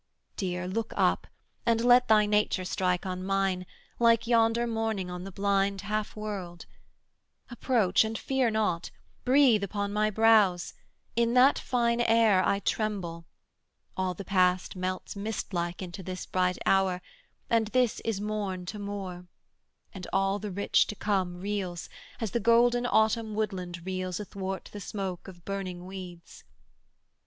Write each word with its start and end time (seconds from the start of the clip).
Dear, 0.35 0.67
Look 0.67 0.93
up, 0.95 1.27
and 1.63 1.85
let 1.85 2.07
thy 2.07 2.25
nature 2.25 2.65
strike 2.65 3.05
on 3.05 3.23
mine, 3.23 3.67
Like 3.99 4.25
yonder 4.25 4.65
morning 4.65 5.11
on 5.11 5.25
the 5.25 5.31
blind 5.31 5.81
half 5.81 6.15
world; 6.15 6.65
Approach 7.51 8.03
and 8.03 8.17
fear 8.17 8.49
not; 8.49 8.89
breathe 9.25 9.63
upon 9.63 9.93
my 9.93 10.09
brows; 10.09 10.73
In 11.15 11.35
that 11.35 11.59
fine 11.59 12.01
air 12.01 12.43
I 12.43 12.57
tremble, 12.61 13.27
all 13.95 14.15
the 14.15 14.25
past 14.25 14.75
Melts 14.75 15.15
mist 15.15 15.53
like 15.53 15.83
into 15.83 16.01
this 16.01 16.25
bright 16.25 16.57
hour, 16.65 16.99
and 17.47 17.67
this 17.67 17.99
Is 17.99 18.19
morn 18.19 18.65
to 18.65 18.79
more, 18.79 19.27
and 19.93 20.07
all 20.11 20.39
the 20.39 20.49
rich 20.49 20.87
to 20.87 20.95
come 20.95 21.39
Reels, 21.39 21.89
as 22.19 22.31
the 22.31 22.39
golden 22.39 22.87
Autumn 22.87 23.35
woodland 23.35 23.85
reels 23.85 24.19
Athwart 24.19 24.67
the 24.73 24.81
smoke 24.81 25.27
of 25.27 25.45
burning 25.45 25.85
weeds. 25.85 26.43